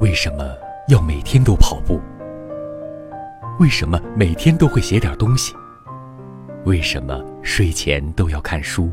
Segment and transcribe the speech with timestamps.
[0.00, 0.44] 为什么
[0.86, 2.00] 要每天都跑步？
[3.58, 5.52] 为什么每天都会写点东西？
[6.64, 8.92] 为什么睡前都要看书？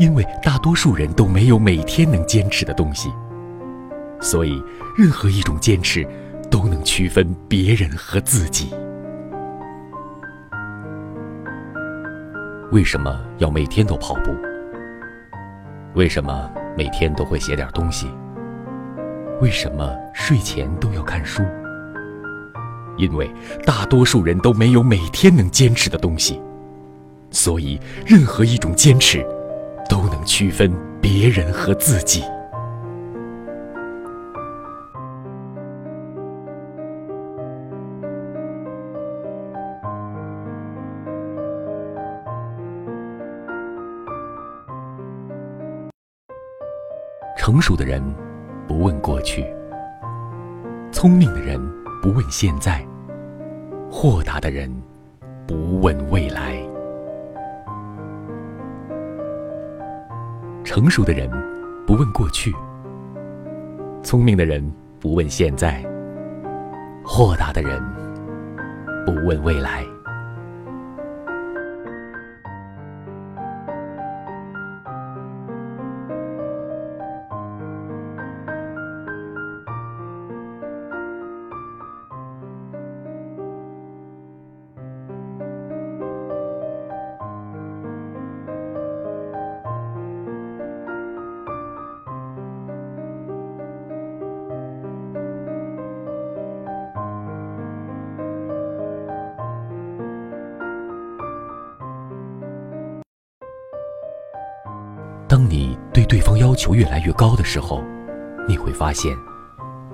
[0.00, 3.08] 因为大多数人都没有每天能坚持的东西，
[4.20, 4.60] 所以
[4.98, 6.04] 任何一种坚持
[6.50, 8.74] 都能区分别人和自己。
[12.72, 14.34] 为什么要每天都跑步？
[15.94, 18.10] 为什么每天都会写点东西？
[19.40, 21.42] 为什么睡前都要看书？
[22.96, 23.30] 因为
[23.64, 26.40] 大多数人都没有每天能坚持的东西，
[27.30, 29.24] 所以任何一种坚持
[29.90, 32.24] 都能区分别人和自己。
[47.36, 48.02] 成熟的人
[48.66, 49.46] 不问过去，
[50.90, 51.60] 聪明的人
[52.02, 52.84] 不问现在，
[53.90, 54.70] 豁达的人
[55.46, 56.60] 不问未来。
[60.64, 61.30] 成熟的人
[61.86, 62.52] 不问过去，
[64.02, 64.68] 聪明的人
[65.00, 65.82] 不问现在，
[67.04, 67.80] 豁达的人
[69.06, 69.84] 不问未来。
[105.28, 107.82] 当你对对方要求越来越高的时候，
[108.46, 109.12] 你会发现，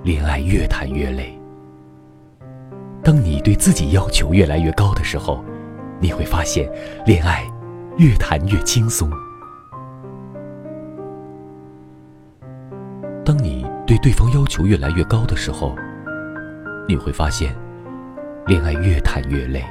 [0.03, 1.39] 恋爱越谈越累；
[3.03, 5.43] 当你对自己要求越来越高的时候，
[5.99, 6.71] 你会发现，
[7.07, 7.43] 恋爱
[7.97, 9.09] 越谈越轻松。
[13.25, 15.75] 当你对对方要求越来越高的时候，
[16.87, 17.55] 你会发现，
[18.45, 19.61] 恋爱越谈越累；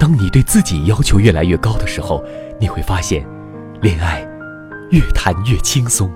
[0.00, 2.24] 当你对自己要求越来越高的时候，
[2.58, 3.24] 你会发现。
[3.80, 4.26] 恋爱
[4.90, 6.10] 越谈越轻松。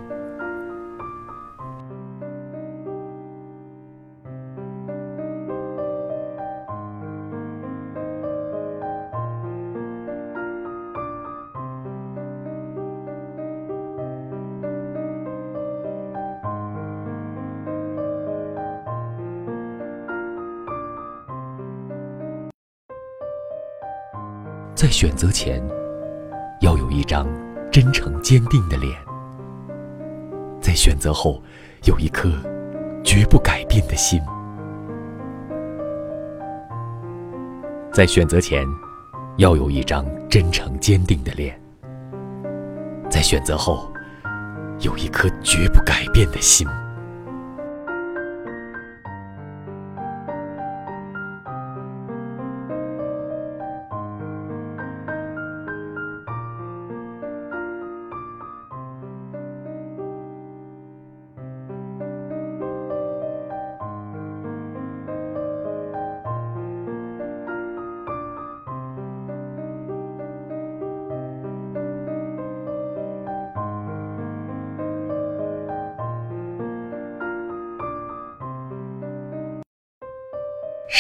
[24.75, 25.63] 在选择前，
[26.61, 27.25] 要有一张。
[27.73, 28.95] 真诚坚定的脸，
[30.61, 31.43] 在选择后
[31.85, 32.29] 有一颗
[33.03, 34.21] 绝不改变的心；
[37.91, 38.63] 在选择前
[39.39, 41.59] 要有一张真诚坚定的脸，
[43.09, 43.91] 在选择后
[44.81, 46.69] 有一颗绝不改变的心。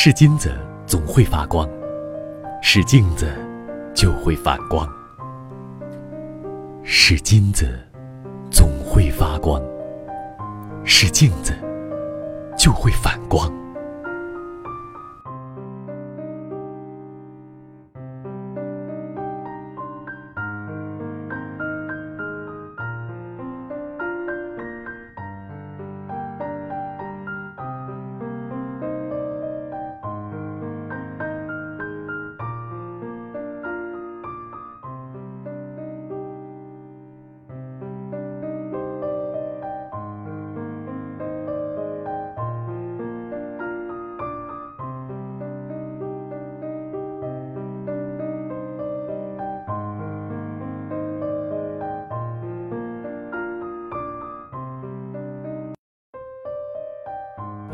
[0.04, 0.50] 是金子
[0.84, 1.64] 总会发光，
[2.60, 3.32] 是镜子
[3.94, 4.84] 就会反光。
[6.82, 7.78] 是金子
[8.50, 9.62] 总会发光，
[10.82, 11.54] 是镜子
[12.58, 13.48] 就会反光。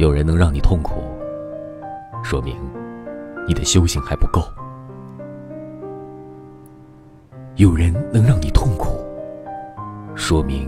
[0.09, 1.03] 有人能让你痛苦，
[2.25, 2.57] 说明
[3.47, 4.41] 你的修行还不够；
[7.57, 9.05] 有人能让你痛苦，
[10.15, 10.67] 说明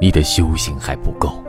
[0.00, 1.39] 你的修行还不够。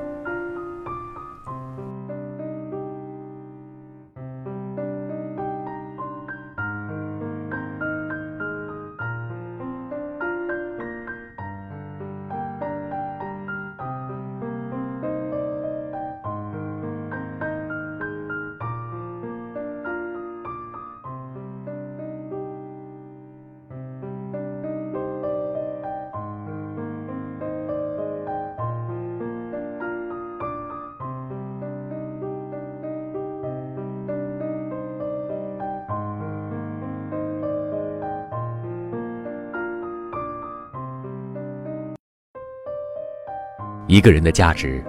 [44.01, 44.83] 一个人的价值，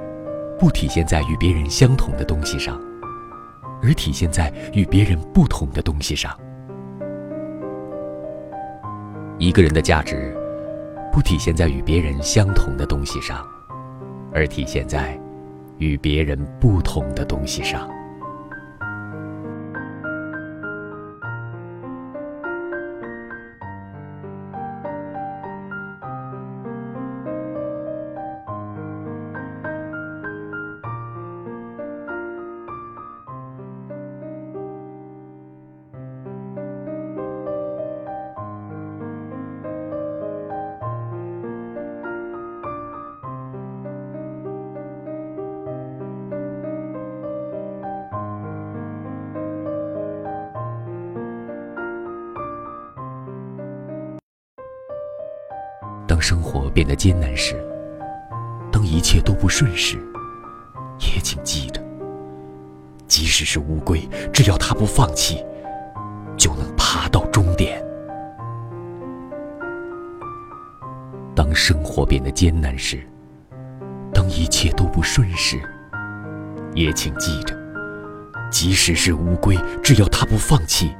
[0.58, 2.80] 不体现在与别人相同的东西上，
[3.82, 6.34] 而体现在与别人不同的东西上。
[9.38, 10.34] 一个人的价值，
[11.12, 13.46] 不体现在与别人相同的东西上，
[14.32, 15.20] 而体现在
[15.76, 17.86] 与别人不同的东西上。
[57.02, 57.56] 艰难时，
[58.70, 59.98] 当一切都不顺时，
[61.00, 61.82] 也请记着，
[63.08, 65.44] 即使是乌龟，只要它不放弃，
[66.36, 67.84] 就能爬到终点。
[71.34, 73.04] 当生活变得艰难时，
[74.14, 75.60] 当一切都不顺时，
[76.72, 77.52] 也请记着，
[78.48, 80.94] 即使是乌龟，只要它不放弃，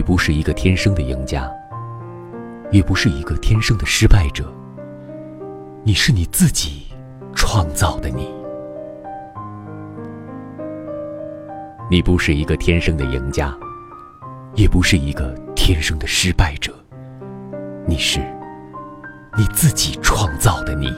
[0.00, 1.46] 你不是一个天生的赢家，
[2.70, 4.50] 也不是一个天生的失败者。
[5.84, 6.86] 你是你自己
[7.34, 8.26] 创造的你。
[11.90, 13.54] 你不是一个天生的赢家，
[14.54, 16.72] 也不是一个天生的失败者。
[17.86, 18.20] 你是
[19.36, 20.90] 你自己创造的你。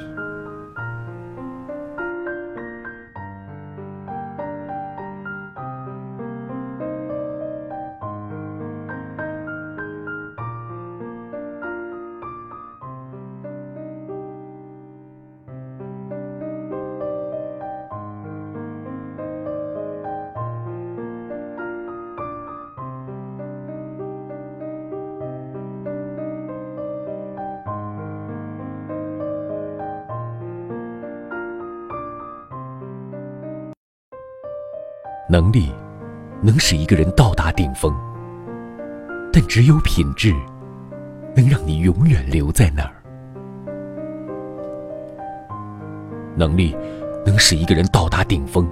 [36.95, 37.91] 个人到达顶峰，
[39.33, 40.31] 但只有品质
[41.35, 42.93] 能让你永远留在那儿。
[46.37, 46.77] 能力
[47.25, 48.69] 能使一个人到达顶峰，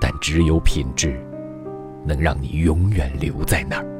[0.00, 1.20] 但只有品质
[2.02, 3.95] 能让你永远留在那儿。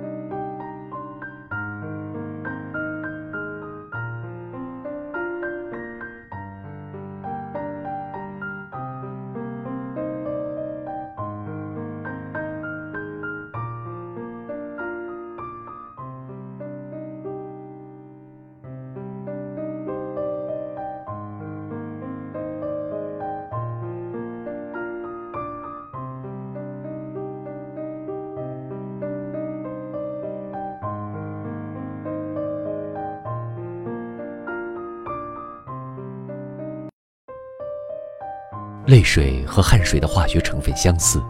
[39.07, 41.23] 水和汗水的化学成分相似，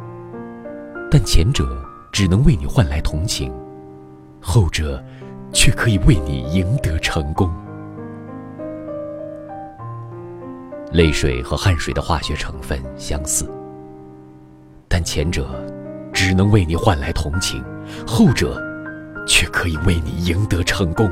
[1.10, 1.64] 但前者
[2.10, 3.52] 只能为你换来同情，
[4.40, 5.00] 后者
[5.52, 7.48] 却可以为你赢得成功。
[10.92, 13.46] 泪水和汗水的化学成分相似，
[14.88, 15.46] 但前者
[16.12, 17.62] 只能为你换来同情，
[18.06, 18.58] 后者
[19.26, 21.10] 却可以为你赢得成功。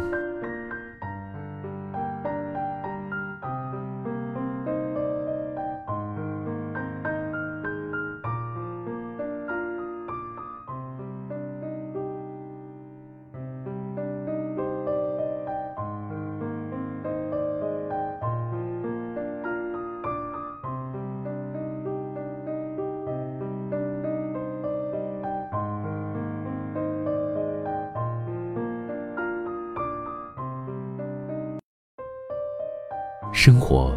[33.54, 33.94] 生活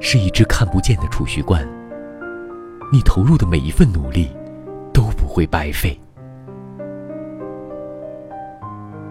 [0.00, 1.68] 是一只看不见的储蓄罐，
[2.90, 4.30] 你投入的每一份努力
[4.90, 6.00] 都不会白费。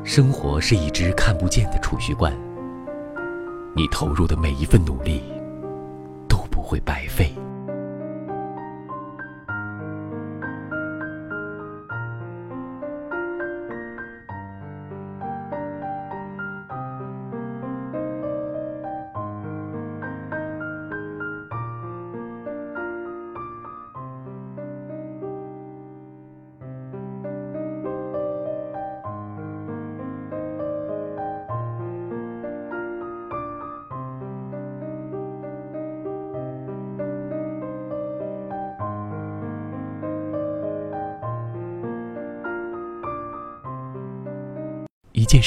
[0.03, 2.33] 生活是一只看不见的储蓄罐，
[3.75, 5.21] 你投入的每一份努力
[6.27, 7.31] 都不会白费。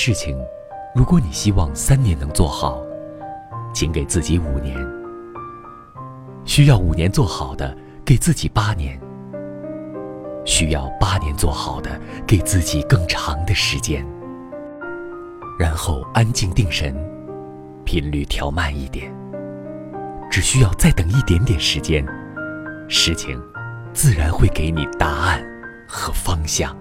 [0.04, 0.36] 事情，
[0.96, 2.82] 如果你希望三年能做好，
[3.72, 4.76] 请给自己五年；
[6.44, 7.72] 需要五年做好的，
[8.04, 8.98] 给自己八年；
[10.44, 11.88] 需要八年做好的，
[12.26, 14.04] 给自己更长的时间。
[15.56, 16.92] 然后安静定神，
[17.84, 19.14] 频率调慢一点，
[20.28, 22.04] 只需要再等一点点时间，
[22.88, 23.40] 事情
[23.92, 25.40] 自然会给你答案
[25.86, 26.76] 和方向。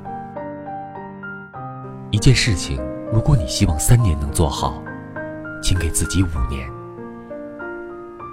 [2.10, 4.82] 一件事情，如果你希望三年能做好，
[5.62, 6.66] 请给自己五年；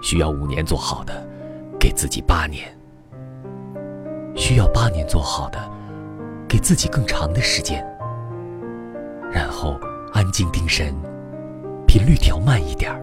[0.01, 1.27] 需要五年做好的，
[1.81, 2.63] 给自己八年；
[4.37, 5.59] 需要八年做好的，
[6.49, 7.85] 给自己更长的时间。
[9.33, 9.77] 然后
[10.13, 10.95] 安静定神，
[11.87, 13.03] 频率调慢一点儿，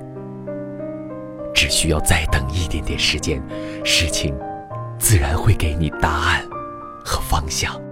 [1.53, 3.43] 只需要再等一点点时间，
[3.83, 4.33] 事情
[4.97, 6.41] 自然会给你答案
[7.03, 7.84] 和方向。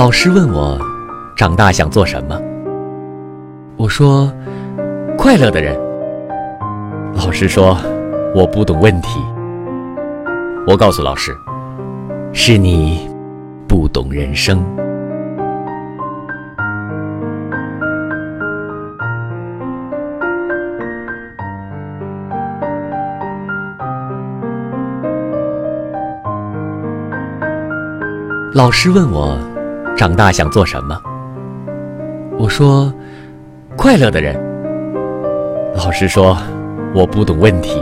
[0.00, 0.80] 老师问我，
[1.36, 2.40] 长大想做什么？
[3.76, 4.32] 我说，
[5.18, 5.78] 快乐的人。
[7.14, 7.76] 老师说，
[8.34, 9.20] 我不懂问题。
[10.66, 11.36] 我告诉老师，
[12.32, 13.10] 是你
[13.68, 14.64] 不懂人生。
[28.54, 29.38] 老师问我。
[29.96, 30.98] 长大想做什么？
[32.38, 32.92] 我说，
[33.76, 34.34] 快乐的人。
[35.74, 36.36] 老师说，
[36.94, 37.78] 我不懂问题。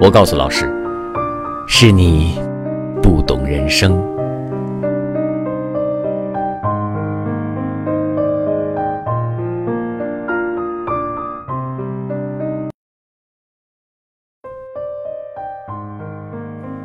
[0.00, 0.68] 我告诉老师，
[1.68, 2.38] 是你
[3.00, 3.92] 不懂人生。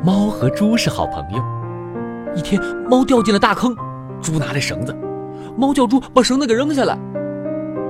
[0.02, 1.59] 猫和猪是好朋友。
[2.34, 3.74] 一天，猫掉进了大坑，
[4.20, 4.96] 猪拿着绳子，
[5.56, 6.98] 猫叫猪把绳子给扔下来，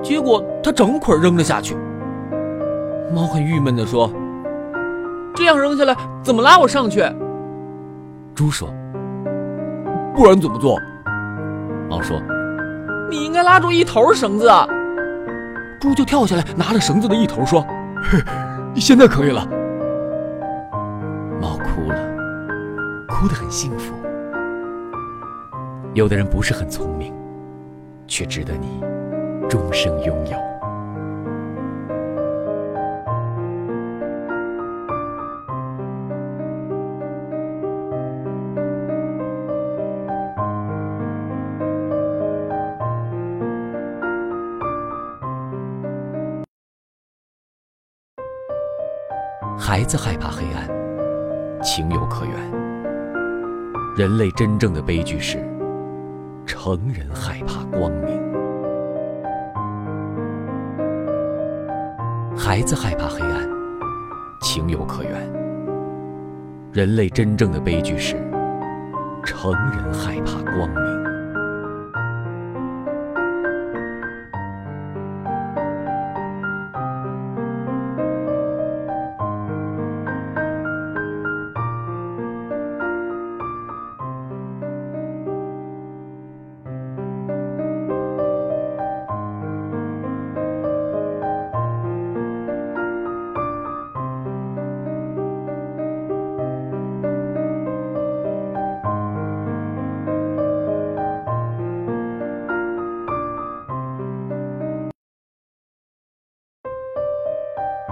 [0.01, 1.75] 结果它整捆扔了下去。
[3.13, 4.09] 猫很郁闷地说
[5.35, 7.03] ：“这样扔下来，怎么拉我上去？”
[8.33, 8.69] 猪说
[10.15, 10.79] ：“不然怎么做？”
[11.89, 12.17] 猫说
[13.11, 14.49] ：“你应该拉住一头绳子。”
[15.79, 17.61] 猪就跳下来，拿了绳子的一头，说
[18.01, 18.19] ：“嘿
[18.75, 19.45] 现在可以了。”
[21.41, 21.95] 猫哭了，
[23.07, 23.93] 哭得很幸福。
[25.93, 27.13] 有的人不是很聪明，
[28.07, 28.79] 却值得你
[29.49, 30.37] 终生拥有。
[49.59, 52.35] 孩子害怕黑暗，情有可原。
[53.97, 55.50] 人类真正的悲剧是。
[56.45, 58.21] 成人害怕光明，
[62.37, 63.49] 孩子害怕黑暗，
[64.41, 65.11] 情有可原。
[66.73, 68.15] 人类真正的悲剧是，
[69.23, 71.00] 成人害怕光明。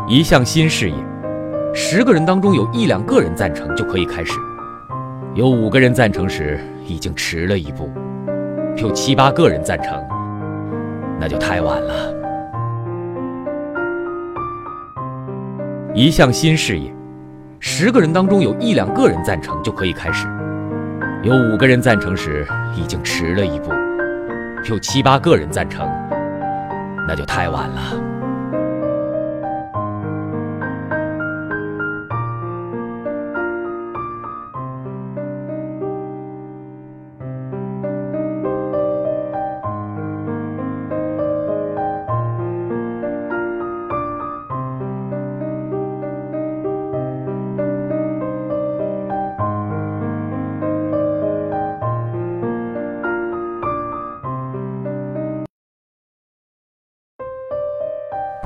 [0.09, 0.95] 一项新事业，
[1.71, 4.33] 十个人当中有一两个人赞成就可以开始，
[5.35, 7.87] 有五个人赞成时已经迟了一步，
[8.77, 10.03] 有七八个人赞成，
[11.19, 11.93] 那就太晚了。
[15.93, 16.91] 一项新事业，
[17.59, 20.25] 十个人当中有一两个人赞成就可以开始；
[21.21, 23.69] 有五个人赞成时，已经迟了一步；
[24.71, 25.87] 有七八个人赞成，
[27.07, 28.08] 那就太晚了。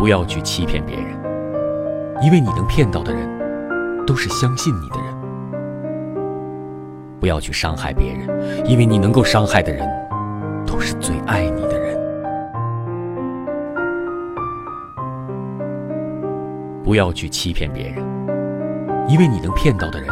[0.04, 1.06] 不要去欺骗别人，
[2.22, 3.26] 因为你能骗到的人，
[4.06, 5.16] 都是相信你的人；
[7.22, 8.28] 不要去伤害别人，
[8.66, 9.88] 因为你能够伤害的人，
[10.68, 11.98] 都是最爱你的人；
[16.84, 18.04] 不要去欺骗别人，
[19.08, 20.10] 因为你能骗到的人，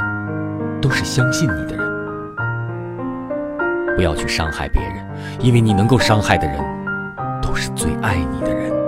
[0.81, 1.85] 都是相信你的人；
[3.97, 5.05] 不要去伤害别人，
[5.41, 6.57] 因为你能够伤害的人，
[7.41, 8.80] 都是最爱你的人。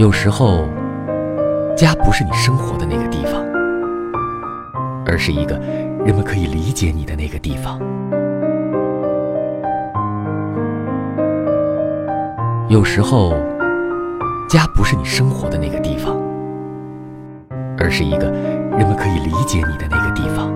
[0.00, 0.66] 有时候，
[1.76, 3.44] 家不是你生活的那个地方，
[5.04, 5.58] 而是一个
[6.06, 7.78] 人们可以理解你的那个地方。
[12.70, 13.34] 有时候，
[14.48, 16.16] 家不是你生活的那个地方，
[17.76, 20.50] 而是一个人们可以理解你的那个地方。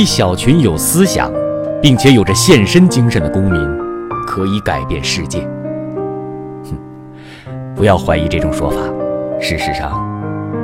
[0.00, 1.30] 一小群有思想，
[1.82, 3.60] 并且有着献身精神的公民，
[4.26, 5.46] 可以改变世界。
[6.64, 6.74] 哼，
[7.76, 8.78] 不要怀疑这种说法。
[9.38, 10.02] 事实上，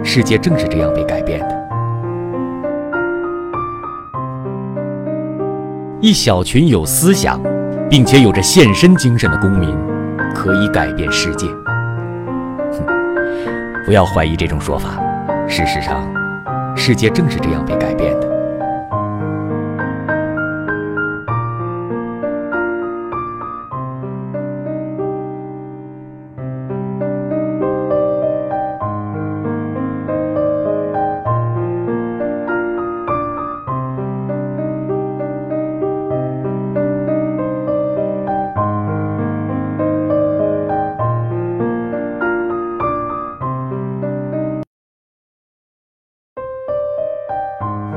[0.02, 1.68] 世界正是这样被改变的。
[6.00, 7.38] 一小群有思想，
[7.90, 9.76] 并且有着献身精神的公民，
[10.34, 11.46] 可以改变世界。
[12.72, 12.86] 哼，
[13.84, 14.98] 不要怀疑这种说法。
[15.46, 16.10] 事实上，
[16.74, 18.25] 世界正是这样被改变的。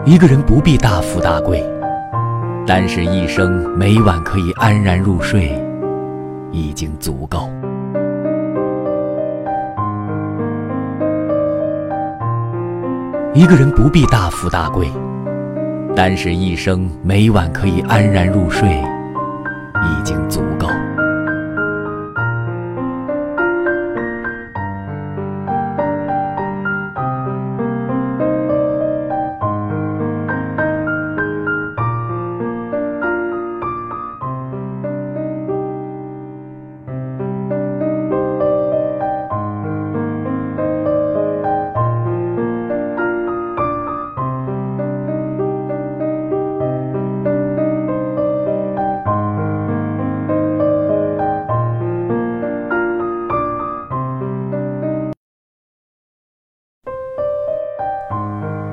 [0.09, 1.63] 一个人不必大富大贵，
[2.65, 5.51] 但是一生每晚可以安然入睡，
[6.51, 7.47] 已经足够。
[13.35, 14.87] 一个人不必大富大贵，
[15.95, 18.83] 但是一生每晚可以安然入睡，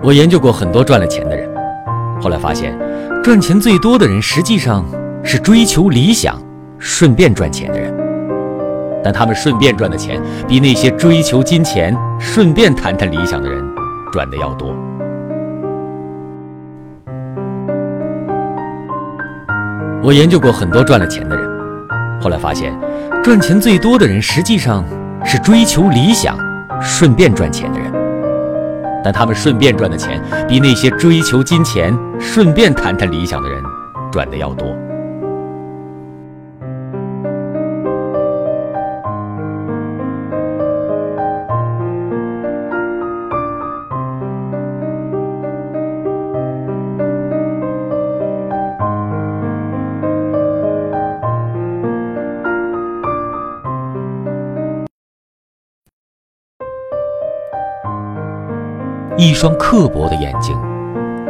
[0.07, 1.51] 我研究过很多赚了钱的人
[2.23, 2.79] 后来发现
[3.25, 4.85] 赚钱最多的人实际上
[5.25, 6.41] 是追求理想
[6.79, 7.93] 顺便赚钱的人。
[9.03, 13.61] 但他们顺便赚的钱比那些追求金钱顺便谈谈理想的人
[14.13, 14.73] 赚的要多。
[20.05, 21.45] 我研究过很多赚了钱的人
[22.21, 22.73] 后来发现
[23.25, 24.85] 赚钱最多的人实际上
[25.25, 26.39] 是追求理想
[26.81, 27.86] 顺便赚钱的人。
[29.07, 33.63] 但他们顺便赚的钱，比那些追求金钱、顺便谈谈理想的人
[34.11, 34.77] 赚的要多。
[59.27, 60.57] 一双刻薄的眼睛，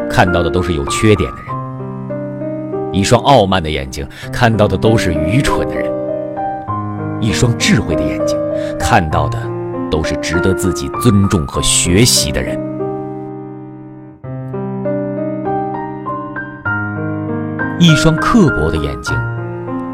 [0.07, 5.91] 看到的都是有缺点的人；一双傲慢的眼睛，看到的都是愚蠢的人；
[7.23, 8.39] 一双智慧的眼睛，
[8.79, 9.39] 看到的
[9.91, 12.61] 都是值得自己尊重和学习的人。
[17.79, 19.17] 一双刻薄的眼睛，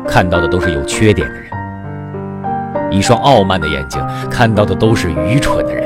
[0.08, 1.44] 看到的都是有缺点的人；
[2.90, 5.82] 一双傲慢的眼睛，看到的都是愚蠢的人。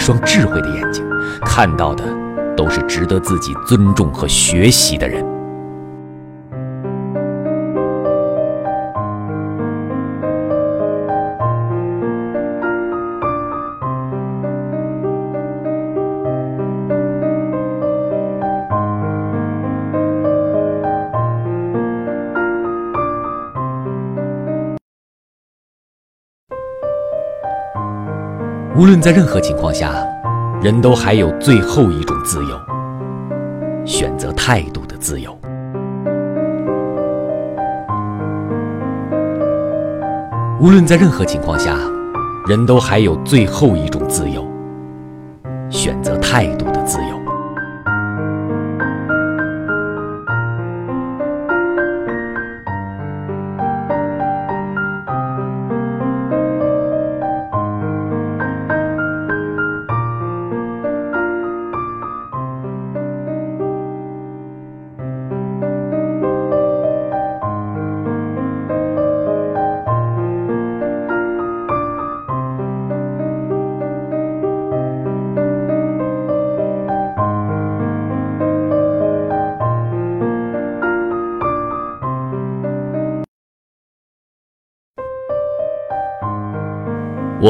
[0.00, 1.06] 一双智慧的眼睛，
[1.44, 2.02] 看到的
[2.56, 5.22] 都是值得自己尊重和学习的人。
[28.80, 29.92] 无论在任何情况下，
[30.62, 32.58] 人都还有最后一种自由——
[33.84, 35.38] 选择态度的自由。
[40.58, 41.76] 无论在任何情况下，
[42.48, 44.48] 人都还有最后一种自由——
[45.68, 47.19] 选择态度的自由。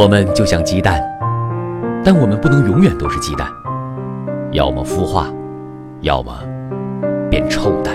[0.00, 0.98] 我们就像鸡蛋，
[2.02, 3.46] 但我们不能永远都是鸡蛋，
[4.50, 5.26] 要么孵化，
[6.00, 6.32] 要么
[7.28, 7.94] 变臭蛋。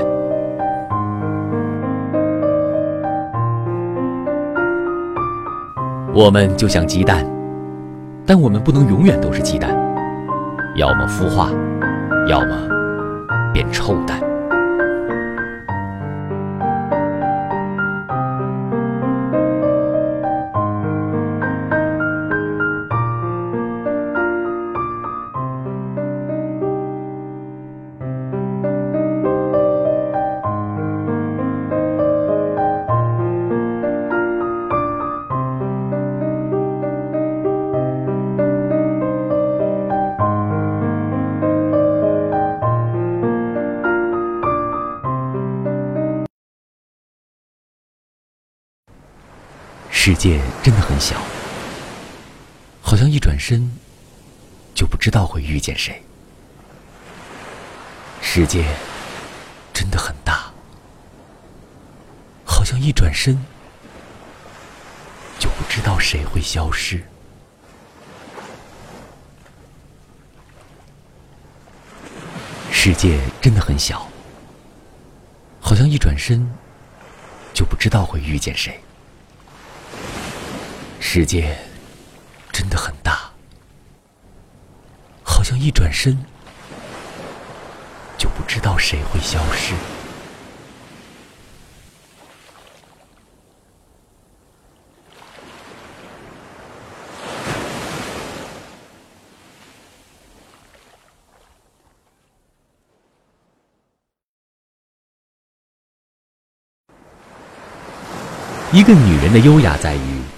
[6.13, 7.26] 我们就像鸡蛋，
[8.24, 9.72] 但我们不能永远都是鸡蛋，
[10.76, 11.50] 要么孵化，
[12.28, 12.56] 要么
[13.52, 14.22] 变臭蛋。
[50.25, 51.21] 界真的很小，
[52.81, 53.71] 好像一转身
[54.73, 56.01] 就不知道会遇见谁。
[58.23, 58.65] 世界
[59.71, 60.51] 真的很大，
[62.43, 63.39] 好像一转身
[65.38, 67.03] 就不知道谁会消失。
[72.71, 74.09] 世界真的很小，
[75.61, 76.51] 好像一转身
[77.53, 78.79] 就不知道会遇见谁。
[81.08, 81.56] 世界
[82.52, 83.32] 真的很大，
[85.24, 86.18] 好像一转身
[88.18, 89.74] 就不知道谁会消失。
[108.74, 110.35] 一个女人的优雅在于。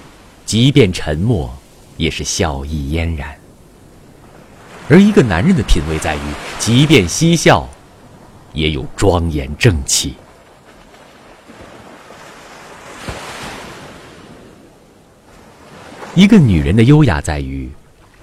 [0.48, 1.54] 即便沉默，
[1.98, 3.28] 也是笑意嫣然；
[4.88, 6.20] 而一个男人的品味在于，
[6.58, 7.68] 即便嬉笑，
[8.54, 10.16] 也有庄严正气。
[16.16, 17.70] 一个女人的优雅在于，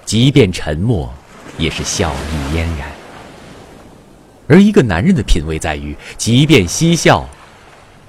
[0.03, 1.13] 即便沉默，
[1.59, 2.87] 也是笑意嫣然；
[4.47, 7.29] 而一个男人的品味在于，即便嬉笑，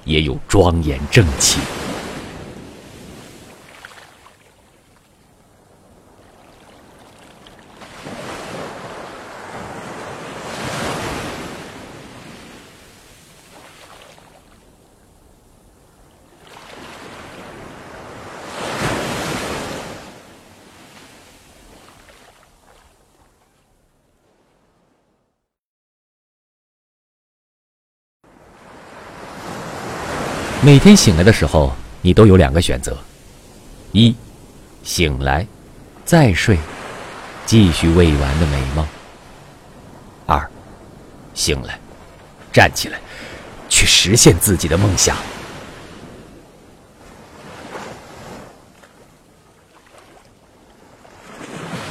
[0.05, 1.59] 也有庄严正气。
[30.67, 32.97] 每天醒来的时候，你都有两个选择：
[33.93, 34.13] 一，
[34.83, 35.47] 醒来，
[36.03, 36.57] 再睡，
[37.45, 38.85] 继续未完的美梦；
[40.25, 40.45] 二，
[41.33, 41.79] 醒来，
[42.51, 42.99] 站起来，
[43.69, 45.15] 去实现自己的梦想。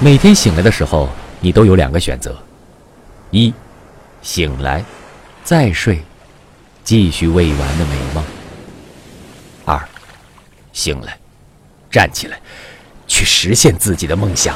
[0.01, 1.09] 每天醒来的时候，
[1.41, 2.37] 你都有两个选择：
[3.31, 3.55] 一，
[4.21, 4.85] 醒来，
[5.45, 5.99] 再睡，
[6.85, 8.23] 继续未完的美梦。
[10.77, 11.19] 醒来，
[11.91, 12.39] 站起来，
[13.09, 14.55] 去实现自己的梦想。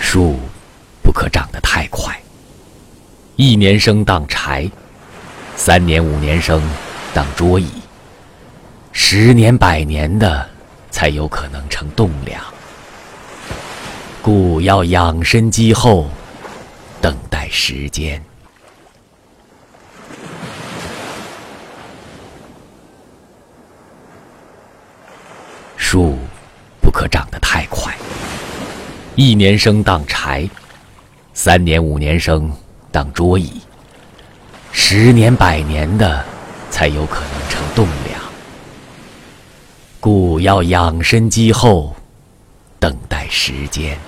[0.00, 0.38] 树。
[1.14, 2.20] 可长得太快，
[3.46, 4.70] 一年生当柴，
[5.54, 6.62] 三年五年生
[7.12, 7.68] 当桌椅，
[8.90, 10.48] 十年百年的
[10.90, 12.42] 才有可能成栋梁。
[14.22, 16.08] 故要养身积厚，
[17.02, 18.18] 等待时间。
[25.76, 26.16] 树
[26.80, 27.94] 不可长得太快，
[29.16, 30.48] 一年生当柴。
[31.34, 32.50] 三年五年生
[32.94, 33.60] 当桌椅，
[34.70, 36.24] 十年百年的
[36.70, 38.20] 才有可能成栋梁。
[39.98, 41.92] 故要养身积厚，
[42.78, 43.98] 等待时间。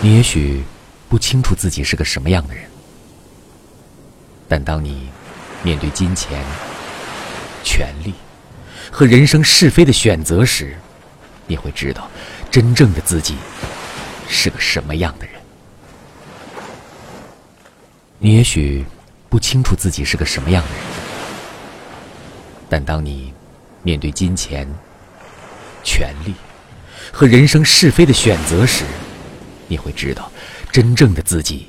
[0.00, 0.64] 你也许
[1.10, 2.73] 不清楚自己是个什么样的人。
[4.48, 5.08] 但当你
[5.62, 6.44] 面对金钱、
[7.62, 8.14] 权力
[8.90, 10.76] 和人生是非的选择时，
[11.46, 12.08] 你会知道
[12.50, 13.36] 真正的自己
[14.28, 15.34] 是个什么样的人。
[18.18, 18.84] 你也许
[19.28, 20.80] 不清楚自己是个什么样的人，
[22.68, 23.32] 但当你
[23.82, 24.66] 面对金钱、
[25.82, 26.34] 权力
[27.12, 28.84] 和人生是非的选择时，
[29.66, 30.30] 你会知道
[30.70, 31.68] 真正的自己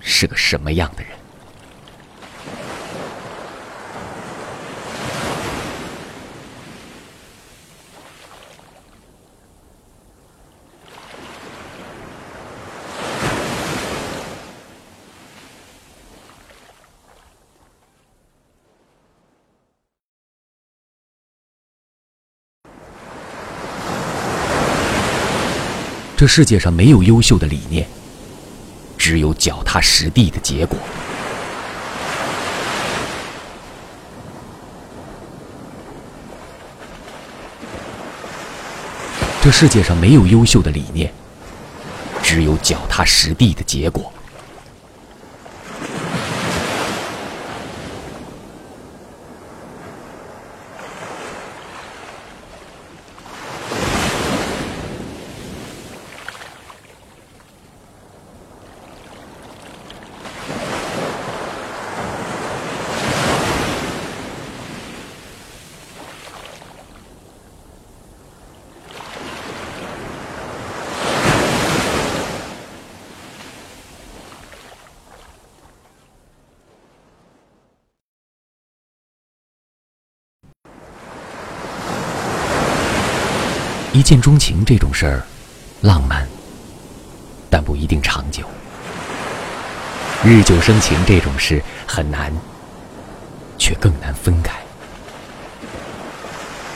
[0.00, 1.12] 是个什么样的人。
[26.20, 27.88] 这世界上没有优秀的理念，
[28.98, 30.78] 只有脚踏实地的结果。
[39.40, 41.10] 这世界上没有优秀的理念，
[42.22, 44.12] 只有脚踏实地的结果。
[84.00, 85.22] 一见钟情这种事儿，
[85.82, 86.26] 浪漫，
[87.50, 88.46] 但不一定长久；
[90.24, 92.32] 日久生情这种事很难，
[93.58, 94.58] 却更难分开。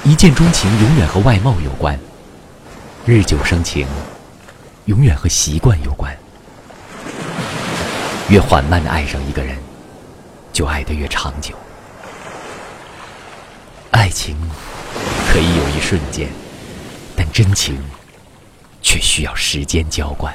[0.02, 1.98] 一见钟情永远和外貌有关，
[3.06, 3.86] 日久生情
[4.84, 6.14] 永远和习惯有关。
[8.28, 9.56] 越缓慢的爱上一个人，
[10.52, 11.54] 就爱得越长久。
[13.92, 14.36] 爱情
[15.32, 16.28] 可以有一瞬间。
[17.34, 17.76] 真情，
[18.80, 20.32] 却需要时间浇灌。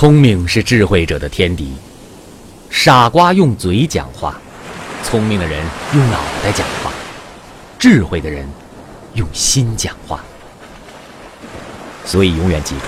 [0.00, 1.74] 聪明是智慧者的天敌，
[2.70, 4.40] 傻瓜用嘴讲话，
[5.04, 5.62] 聪明的人
[5.94, 6.90] 用脑袋讲话，
[7.78, 8.48] 智慧的人
[9.12, 10.24] 用心讲话。
[12.06, 12.86] 所以永远记住，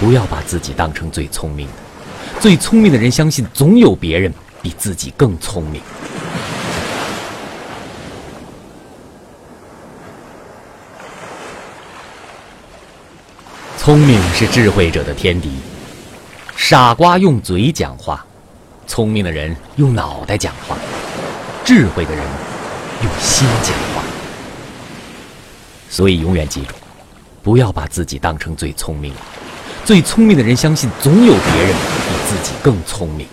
[0.00, 2.40] 不要把自己当成最聪明的。
[2.40, 5.82] 最聪明的人相信总有别人比自己更聪明。
[13.76, 15.50] 聪明是智慧者的天敌。
[16.62, 18.24] 傻瓜用嘴讲话，
[18.86, 20.76] 聪明的人用脑袋讲话，
[21.64, 22.22] 智慧的人
[23.02, 24.04] 用心讲话。
[25.88, 26.74] 所以永远记住，
[27.42, 29.20] 不要把自己当成最聪明的。
[29.86, 33.26] 最聪明的人相信总有别人比自己更聪明。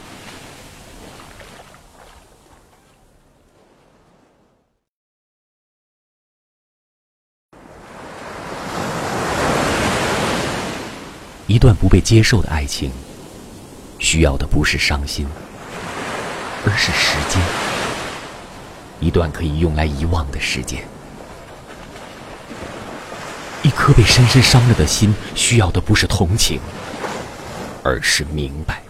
[11.45, 12.89] 一段不被接受的爱情。
[13.99, 15.27] 需要的不是伤心，
[16.65, 17.41] 而是时间，
[18.99, 20.83] 一段可以用来遗忘的时间。
[23.63, 26.61] 一颗被深深伤了的心，需要的不是同情，
[27.83, 28.81] 而是明白。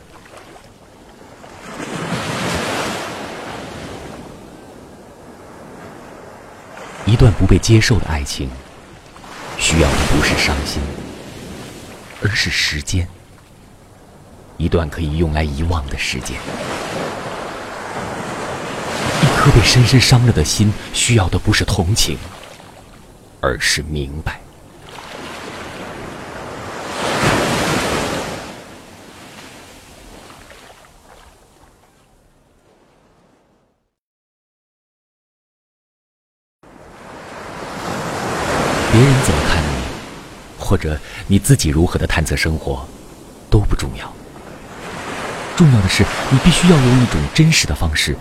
[7.06, 8.50] 一段不被接受的爱情，
[9.58, 10.82] 需要的不是伤心，
[12.22, 13.08] 而是时间。
[14.58, 16.36] 一段可以用来遗忘的时间，
[19.22, 22.18] 一颗被深深伤了的心，需要的不是同情，
[23.40, 24.40] 而是明白。
[38.92, 39.68] 别人怎么看你，
[40.58, 42.84] 或者你自己如何的探测生活，
[43.52, 44.17] 都不重要。
[45.58, 48.16] 重要的是，你必须要用一种真实的方式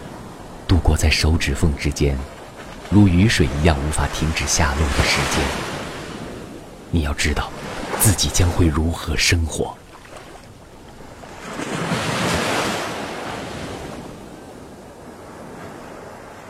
[0.66, 2.16] 度过在手指缝之间，
[2.88, 5.44] 如雨水一样无法停止下落的时间。
[6.90, 7.51] 你要知道，
[8.01, 9.77] 自己将会如何生活。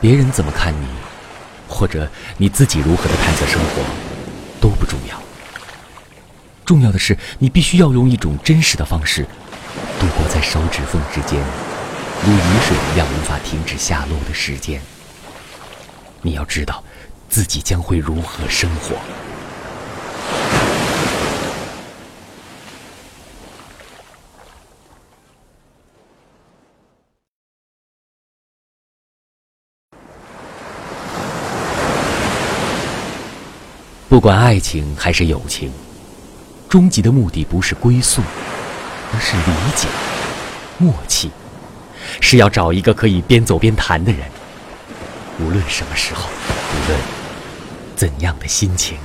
[0.01, 0.87] 别人怎么看你，
[1.67, 3.83] 或者你自己如何的探测生活，
[4.61, 5.21] 都不重要。
[6.65, 9.27] 重要的是，你必须要用一种真实的方式。
[9.99, 11.41] 度过在手指缝之间，
[12.25, 14.81] 如雨水一样无法停止下落的时间。
[16.23, 16.83] 你要知道，
[17.29, 18.97] 自己将会如何生活。
[34.09, 35.71] 不管爱情还是友情，
[36.71, 38.23] 终极的目的不是归宿。
[39.13, 39.89] 而是理解、
[40.79, 41.31] 默契，
[42.21, 44.23] 是要找一个可以边走边谈的人。
[45.39, 47.01] 无论什么时候，无论
[47.95, 48.99] 怎样的心情，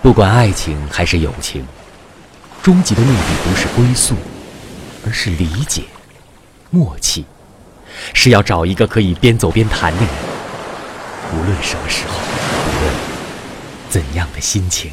[0.00, 1.66] 不管爱情还是友情，
[2.62, 4.14] 终极的目的不是归宿，
[5.06, 5.82] 而是理解、
[6.70, 7.24] 默契，
[8.12, 10.33] 是要找一个可以边走边谈的人。
[11.32, 12.94] 无论什么时候，无论
[13.90, 14.92] 怎样的心情，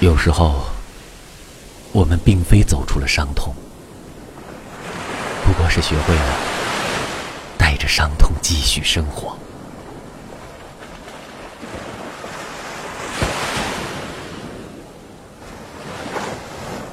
[0.00, 0.64] 有时候，
[1.92, 3.54] 我们并非走出了伤痛，
[5.44, 6.57] 不过是学会了。
[7.68, 9.36] 带着伤痛继续生活。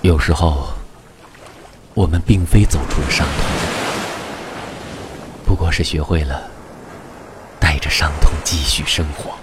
[0.01, 0.67] 有时候，
[1.93, 3.45] 我们并非走出了伤痛，
[5.45, 6.51] 不过是学会了
[7.57, 9.33] 带着伤痛继续生活。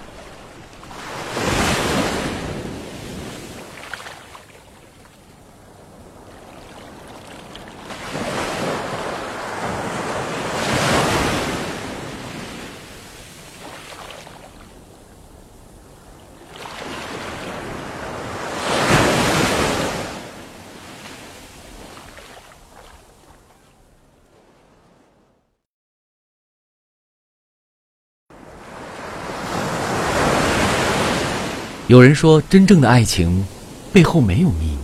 [31.93, 33.45] 有人说， 真正的爱情
[33.93, 34.79] 背后没有秘密。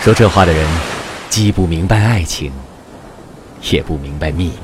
[0.00, 0.66] 说这话的人，
[1.28, 2.50] 既不明白爱情，
[3.70, 4.54] 也不明白秘密。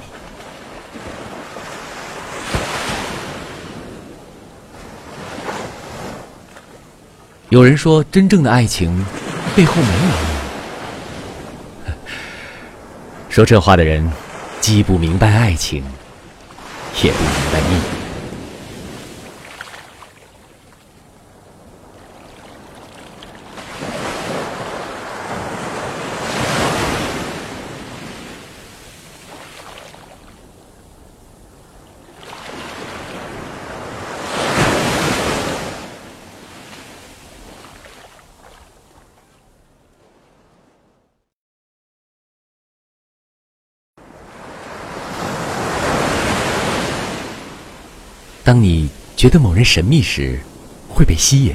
[7.50, 9.04] 有人说，真正的爱情
[9.54, 10.08] 背后没有秘
[11.86, 11.92] 密。
[13.28, 14.11] 说这话的人，
[14.62, 15.84] 既不明白爱情，
[17.02, 17.99] 也不明白秘密。
[48.43, 50.41] 当你觉得某人神秘时，
[50.88, 51.55] 会被吸引；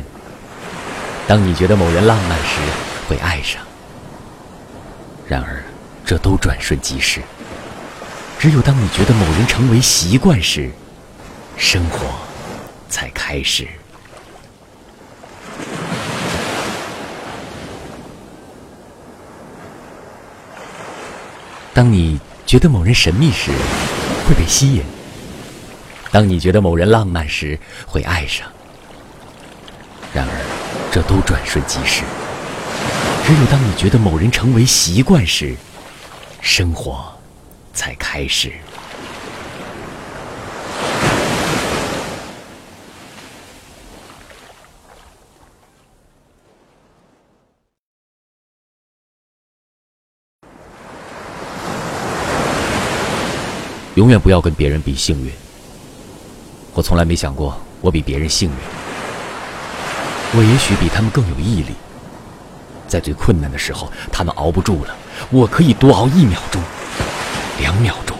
[1.28, 2.62] 当你觉得某人浪漫时，
[3.10, 3.62] 会爱上。
[5.28, 5.64] 然而，
[6.06, 7.22] 这都转瞬即逝。
[8.38, 10.72] 只有当你觉得某人成为习惯时，
[11.58, 12.06] 生活
[12.88, 13.68] 才开始。
[21.74, 23.52] 当你觉得某人神秘时，
[24.28, 24.84] 会被吸引。
[26.16, 28.48] 当你觉得某人浪漫时，会爱上。
[30.14, 32.06] 然而，这都转瞬即逝。
[33.26, 35.54] 只有当你觉得某人成为习惯时，
[36.40, 37.06] 生活
[37.74, 38.54] 才开始。
[53.96, 55.45] 永远不要跟别人比幸运。
[56.76, 58.56] 我从来没想过我比别人幸运，
[60.38, 61.74] 我也许比他们更有毅力。
[62.86, 64.94] 在最困难的时候，他们熬不住了，
[65.32, 66.62] 我可以多熬一秒钟、
[67.60, 68.18] 两秒钟。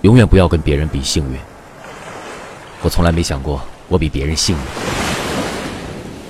[0.00, 1.38] 永远不要跟别人比幸运。
[2.80, 4.62] 我从来没想过我比别人幸运，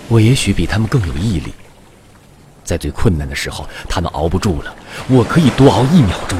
[0.08, 1.54] 我也许比他们更有毅力。
[2.64, 4.74] 在最困难的时候，他们熬不住了，
[5.08, 6.38] 我可以多熬一秒钟、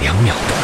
[0.00, 0.56] 两秒钟。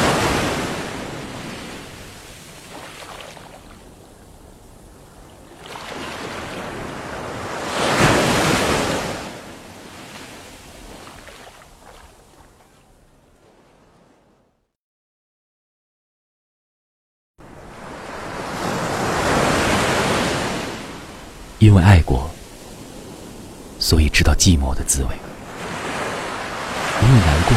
[21.58, 22.21] 因为爱过。
[23.92, 25.08] 所以知道寂寞的滋味，
[27.02, 27.54] 因为难过，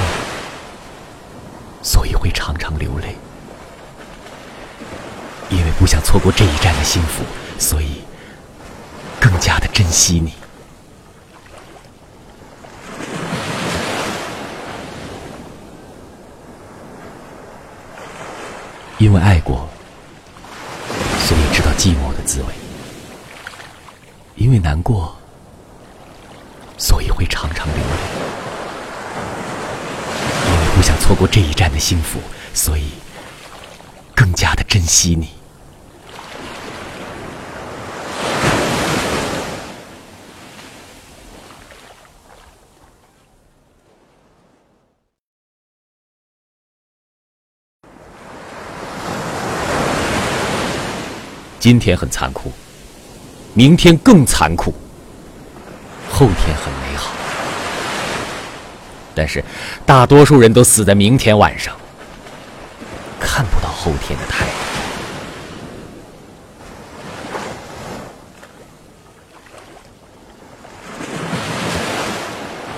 [1.81, 3.15] 所以会常常流泪；
[5.49, 7.23] 因为不想错过这一站的幸福，
[7.57, 8.01] 所以
[9.17, 10.31] 更加的珍惜你；
[18.97, 19.69] 因为爱过，
[21.21, 22.49] 所以知道寂寞的滋味；
[24.35, 25.15] 因为难过。
[27.15, 27.81] 会常常流泪，
[30.45, 32.19] 因为不想错过这一站的幸福，
[32.53, 32.89] 所以
[34.13, 35.29] 更加的珍惜你。
[51.57, 52.51] 今天很残酷，
[53.53, 54.73] 明天更残酷。
[56.11, 56.84] 后天很美好，
[59.15, 59.43] 但是
[59.85, 61.73] 大多数人都死在明天晚上，
[63.19, 64.53] 看不到后天的太阳。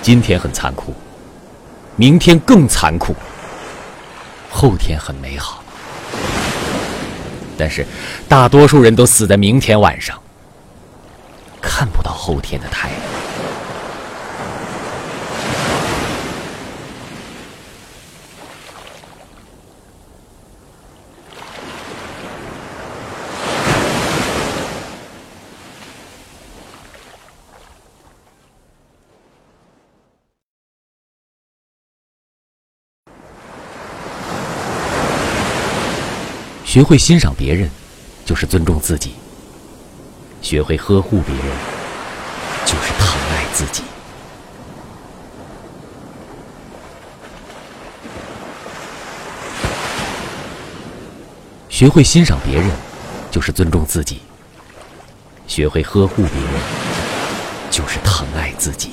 [0.00, 0.94] 今天很残酷，
[1.96, 3.14] 明天更残酷，
[4.48, 5.62] 后天很美好，
[7.58, 7.84] 但是
[8.26, 10.18] 大多数人都死在明天晚上，
[11.60, 13.17] 看不到后天的太阳。
[36.68, 37.66] 学会欣赏别人
[38.26, 39.14] 就是尊重自己
[40.42, 41.46] 学会呵护别人
[42.66, 43.82] 就是疼爱自己。
[51.70, 52.68] 学会欣赏别人
[53.30, 54.20] 就是尊重自己
[55.46, 56.60] 学会呵护别人
[57.70, 58.90] 就是疼爱自己。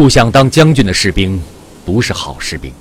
[0.00, 1.38] 不想当将军的士兵，
[1.84, 2.72] 不是好士兵；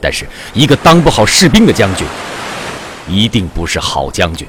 [0.00, 2.06] 但是一个当不好士兵的将军，
[3.06, 4.48] 一定不是好将军。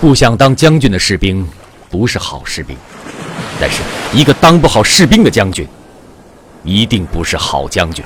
[0.00, 1.46] 不想当将军的士兵，
[1.90, 2.74] 不是好士兵；
[3.60, 3.82] 但是
[4.14, 5.68] 一个当不好士兵的将军，
[6.64, 8.02] 一定不是好将军。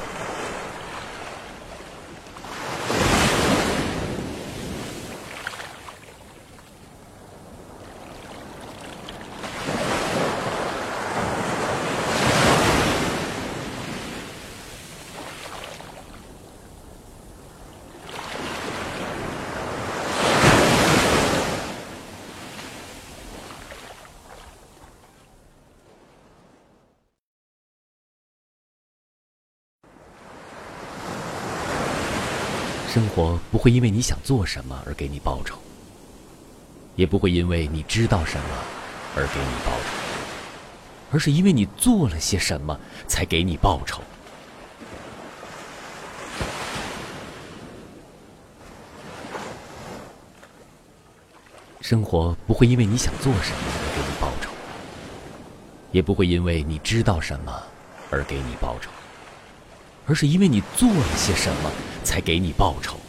[32.94, 35.58] 生活不会因为你想做什么而给你报酬，
[36.94, 38.46] 也不会因为你知道什么
[39.16, 39.88] 而给你报酬，
[41.10, 42.78] 而是因为你做了些什么
[43.08, 44.00] 才给你报酬。
[51.80, 54.52] 生活不会因为你想做什么而给你报酬，
[55.90, 57.60] 也不会因为你知道什么
[58.12, 58.88] 而给你报酬。
[60.06, 61.72] 而是因为你做了些什么，
[62.04, 63.03] 才给你报酬。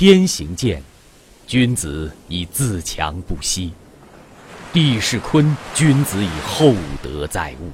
[0.00, 0.82] 天行健，
[1.46, 3.70] 君子以自强不息；
[4.72, 7.70] 地势坤，君子以厚德载物。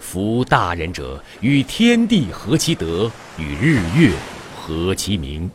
[0.00, 4.12] 夫大人者，与天地合其德，与日月
[4.56, 5.48] 合其明，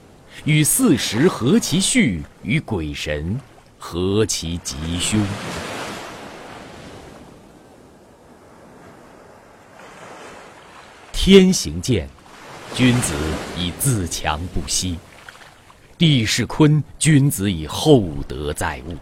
[0.45, 3.37] 与四时合其序，与鬼神
[3.77, 5.21] 合其吉凶。
[11.11, 12.07] 天行健，
[12.73, 13.13] 君子
[13.57, 14.97] 以自强不息。
[15.97, 18.97] 地势坤，君子以厚德载物。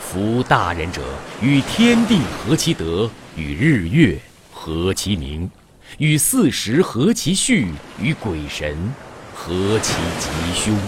[0.00, 1.02] 夫大人者，
[1.42, 4.16] 与天地合其德，与日月
[4.52, 5.50] 合其明，
[5.98, 8.76] 与四时合其序，与鬼神
[9.34, 10.78] 合其吉凶。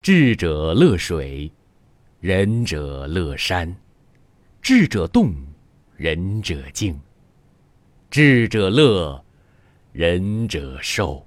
[0.00, 1.50] 智者乐水。
[2.20, 3.76] 仁者乐山，
[4.62, 5.34] 智者动，
[5.96, 6.94] 仁者静；
[8.10, 9.22] 智者乐，
[9.92, 11.26] 仁者寿。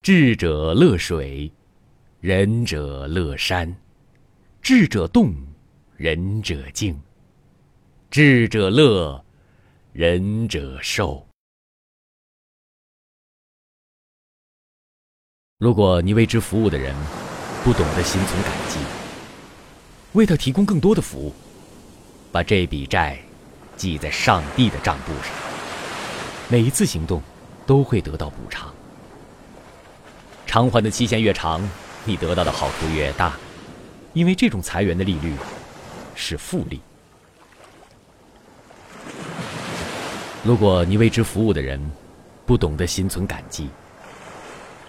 [0.00, 1.52] 智者乐水，
[2.20, 3.70] 仁者乐山；
[4.62, 5.34] 智者动，
[5.98, 6.94] 仁者静；
[8.10, 9.22] 智者乐，
[9.92, 11.25] 仁者寿。
[15.58, 16.94] 如果你为之服务的人
[17.64, 18.78] 不懂得心存感激，
[20.12, 21.32] 为他提供更多的服务，
[22.30, 23.18] 把这笔债
[23.74, 25.32] 记在上帝的账簿上，
[26.50, 27.22] 每一次行动
[27.64, 28.70] 都会得到补偿。
[30.46, 31.66] 偿还的期限越长，
[32.04, 33.34] 你得到的好处越大，
[34.12, 35.32] 因为这种裁员的利率
[36.14, 36.82] 是复利。
[40.44, 41.80] 如果你为之服务的人
[42.44, 43.70] 不懂得心存感激，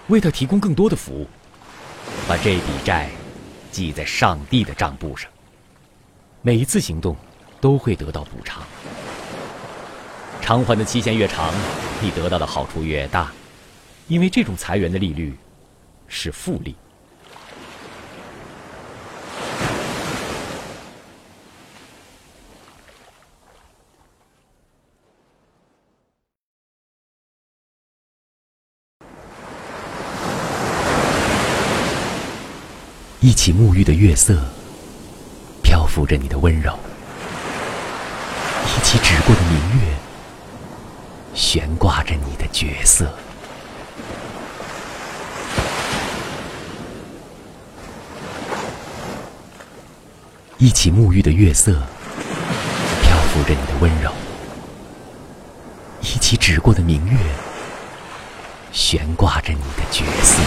[0.07, 1.27] 为他提供更多的服务，
[2.27, 3.09] 把这笔债
[3.71, 5.29] 记在上帝的账簿上。
[6.41, 7.15] 每一次行动
[7.59, 8.63] 都会得到补偿。
[10.41, 11.53] 偿还的期限越长，
[12.01, 13.31] 你得到的好处越大，
[14.07, 15.35] 因为这种裁员的利率
[16.07, 16.73] 是复利。
[33.27, 34.41] 一起沐浴的月色，
[35.61, 36.71] 漂浮着你的温柔；
[38.65, 39.93] 一起指过的明月，
[41.33, 43.13] 悬挂着你的绝色。
[50.57, 54.09] 一起沐浴的月色，漂浮着你的温柔；
[55.99, 57.17] 一起指过的明月，
[58.71, 60.41] 悬挂着你的绝色。